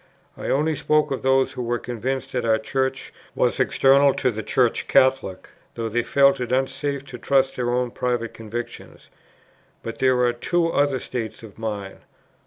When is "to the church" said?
4.15-4.87